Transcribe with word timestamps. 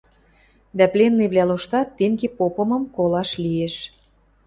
Дӓ 0.77 0.85
пленныйвлӓ 0.93 1.43
лоштат 1.49 1.87
тенге 1.97 2.27
попымым 2.37 2.83
колаш 2.95 3.29
лиэш... 3.43 3.75